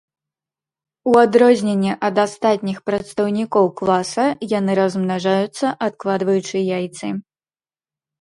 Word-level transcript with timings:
У 1.09 1.11
адрозненне 1.23 1.91
ад 2.07 2.15
астатніх 2.23 2.79
прадстаўнікоў 2.89 3.65
класа 3.81 4.25
яны 4.53 4.71
размнажаюцца, 4.81 5.65
адкладваючы 5.89 6.57
яйцы. 6.77 7.07